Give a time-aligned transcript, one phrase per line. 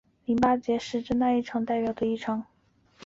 [0.25, 2.43] 淋巴结的增大经常代表异常。